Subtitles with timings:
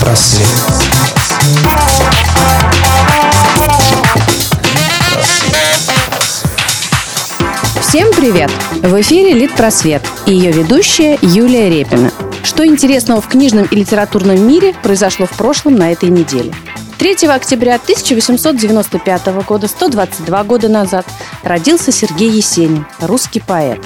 [0.00, 0.46] Просвет.
[7.80, 8.50] Всем привет!
[8.82, 12.12] В эфире «Лид Просвет» и ее ведущая Юлия Репина.
[12.42, 16.54] Что интересного в книжном и литературном мире произошло в прошлом на этой неделе?
[16.98, 21.06] 3 октября 1895 года, 122 года назад,
[21.42, 23.80] родился Сергей Есенин, русский поэт.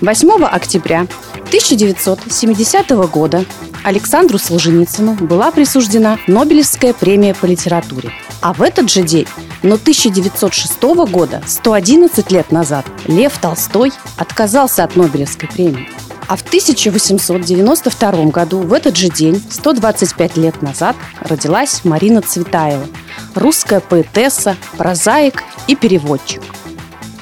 [0.00, 1.06] 8 октября
[1.48, 3.44] 1970 года
[3.84, 8.10] Александру Солженицыну была присуждена Нобелевская премия по литературе.
[8.40, 9.26] А в этот же день,
[9.62, 15.90] но 1906 года, 111 лет назад, Лев Толстой отказался от Нобелевской премии.
[16.26, 22.86] А в 1892 году, в этот же день, 125 лет назад, родилась Марина Цветаева,
[23.34, 26.42] русская поэтесса, прозаик и переводчик.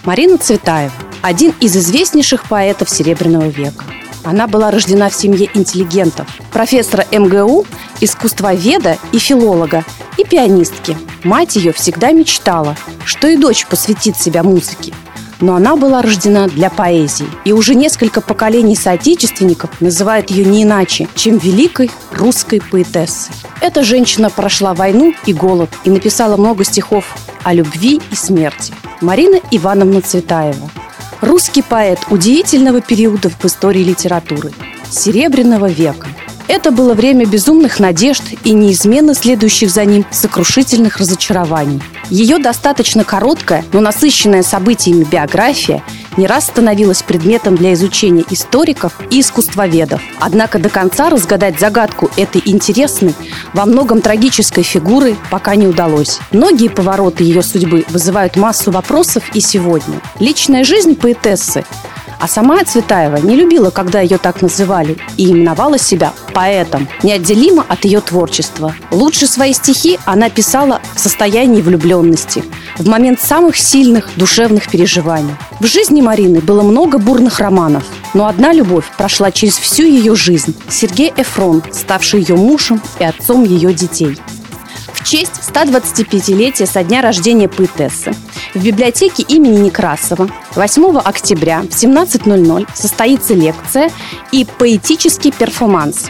[0.05, 3.85] Марина Цветаева– один из известнейших поэтов Серебряного века.
[4.25, 7.67] Она была рождена в семье интеллигентов, профессора МГУ,
[8.01, 9.85] искусствоведа и филолога,
[10.17, 10.97] и пианистки.
[11.25, 14.93] Мать ее всегда мечтала, что и дочь посвятит себя музыке.
[15.41, 21.09] Но она была рождена для поэзии, и уже несколько поколений соотечественников называют ее не иначе,
[21.17, 23.35] чем великой русской поэтессой.
[23.61, 28.73] Эта женщина прошла войну и голод и написала много стихов о любви и смерти.
[29.01, 30.71] Марина Ивановна Цветаева.
[31.23, 34.53] Русский поэт удивительного периода в истории литературы–
[34.91, 36.09] Серебряного века–
[36.49, 41.81] это было время безумных надежд и неизменно следующих за ним сокрушительных разочарований.
[42.11, 45.83] Ее достаточно короткая, но насыщенная событиями биография
[46.17, 50.03] не раз становилась предметом для изучения историков и искусствоведов.
[50.21, 53.15] Однако до конца разгадать загадку этой интересной,
[53.53, 56.19] во многом трагической фигуры пока не удалось.
[56.31, 60.01] Многие повороты ее судьбы вызывают массу вопросов и сегодня.
[60.19, 61.65] Личная жизнь поэтессы
[62.23, 67.85] а сама Цветаева не любила, когда ее так называли, и именовала себя поэтом, неотделимо от
[67.85, 68.77] ее творчества.
[68.93, 72.45] Лучше свои стихи она писала в состоянии влюбленности,
[72.79, 75.35] в момент самых сильных душевных переживаний.
[75.59, 77.83] В жизни Марины было много бурных романов,
[78.15, 83.43] но одна любовь прошла через всю ее жизнь– Сергей Эфрон, ставший ее мужем и отцом
[83.43, 84.17] ее детей
[85.13, 88.15] честь 125-летия со дня рождения поэтессы.
[88.55, 93.91] В библиотеке имени Некрасова 8 октября в 17.00 состоится лекция
[94.31, 96.07] и поэтический перформанс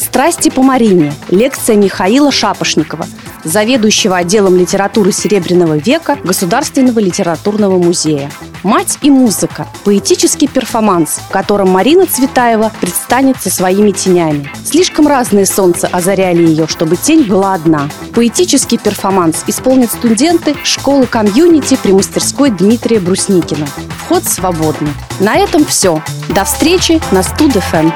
[0.00, 3.06] «Страсти по Марине» лекция Михаила Шапошникова–
[3.44, 8.30] заведующего отделом литературы Серебряного века Государственного литературного музея.
[8.62, 14.50] «Мать и музыка»– поэтический перформанс, в котором Марина Цветаева предстанет со своими тенями.
[14.64, 17.88] Слишком разные солнца озаряли ее, чтобы тень была одна.
[18.14, 23.66] Поэтический перформанс исполнят студенты школы community при мастерской Дмитрия Брусникина.
[24.04, 24.92] Вход свободный.
[25.20, 26.02] На этом все.
[26.34, 27.90] До встречи на Студ.ФМ.